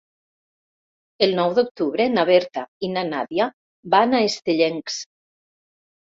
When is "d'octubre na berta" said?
1.57-2.63